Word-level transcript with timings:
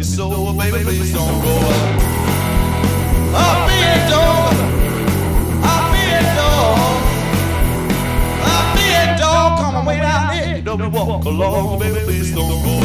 You 0.00 0.04
so, 0.04 0.54
baby, 0.54 0.82
please 0.82 1.12
don't 1.12 1.42
go. 1.42 1.54
I'll 3.36 3.68
be 3.68 3.76
a 3.84 4.08
dog. 4.08 4.54
I'll 5.62 5.92
be 5.92 6.00
a 6.08 6.22
dog. 6.40 7.02
I'll 8.48 8.76
be 8.76 8.86
a 8.96 9.18
dog. 9.18 9.58
Come 9.60 9.88
here. 10.32 10.78
Me 10.78 10.88
walk 10.88 11.26
along, 11.26 11.80
baby, 11.80 12.00
please 12.06 12.34
don't 12.34 12.48
go. 12.64 12.80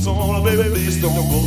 Shackles 0.00 0.06
on, 0.06 0.44
baby, 0.44 0.68
please 0.70 1.00
don't 1.00 1.14
go. 1.14 1.40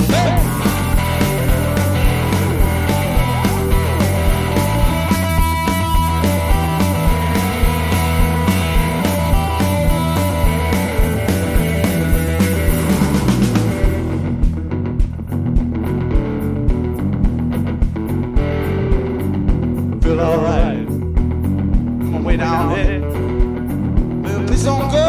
Feel 20.01 20.19
alright. 20.19 20.87
I'm 20.87 22.15
on 22.15 22.23
way 22.23 22.37
down 22.37 22.73
there. 22.73 24.47
Please 24.47 24.63
don't 24.63 24.91
go. 24.91 25.08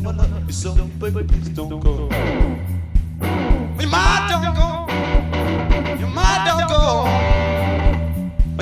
You 0.00 0.06
know 0.06 0.12
love 0.12 0.46
you 0.46 0.52
so, 0.52 0.72
baby, 0.98 1.24
please 1.24 1.50
don't 1.50 1.78
go. 1.78 2.08
Your 3.78 3.90
mind 3.90 4.30
don't 4.30 4.54
go. 4.56 4.86
Your 6.00 6.08
mind 6.08 6.48
don't 6.48 6.68
go. 6.70 7.04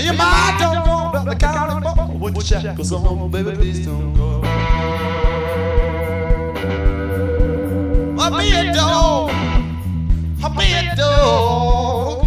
Your 0.02 0.14
mind 0.14 0.58
don't 0.58 0.84
go 0.84 1.12
down 1.12 1.26
the 1.26 1.36
county 1.36 1.94
farm 1.94 2.18
with 2.18 2.34
the 2.34 2.42
shackles 2.42 2.92
on, 2.92 3.30
baby, 3.30 3.52
please 3.52 3.86
don't 3.86 4.14
go. 4.14 4.42
I'll 8.20 8.36
be 8.36 8.50
a 8.50 8.72
dog. 8.74 9.30
I'll 10.42 10.56
be 10.58 10.72
a 10.74 10.96
dog. 10.96 12.26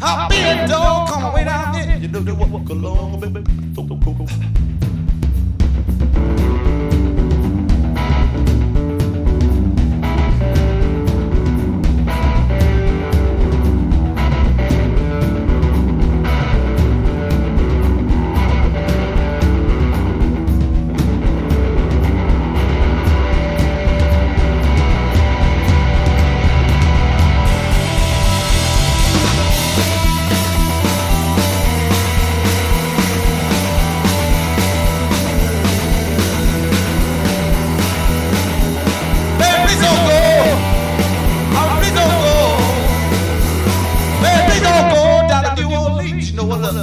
I'll 0.00 0.28
be 0.28 0.36
a 0.36 0.68
dog. 0.68 1.08
Come 1.08 1.34
way 1.34 1.42
down 1.42 1.64
here. 1.64 1.67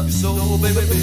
So, 0.09 0.57
baby, 0.57 0.94